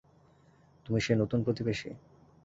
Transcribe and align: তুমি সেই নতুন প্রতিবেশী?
তুমি 0.85 0.99
সেই 1.01 1.17
নতুন 1.17 1.39
প্রতিবেশী? 1.43 1.89